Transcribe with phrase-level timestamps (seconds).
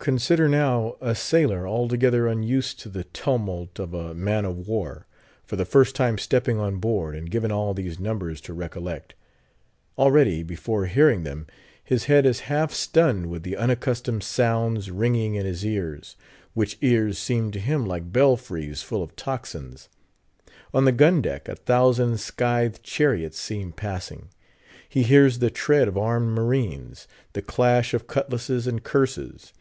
[0.00, 5.06] Consider, now, a sailor altogether unused to the tumult of a man of war,
[5.46, 9.14] for the first time stepping on board, and given all these numbers to recollect.
[9.96, 11.46] Already, before hearing them,
[11.82, 16.16] his head is half stunned with the unaccustomed sounds ringing in his ears;
[16.52, 19.88] which ears seem to him like belfries full of tocsins.
[20.74, 24.28] On the gun deck, a thousand scythed chariots seem passing;
[24.86, 29.54] he hears the tread of armed marines; the clash of cutlasses and curses.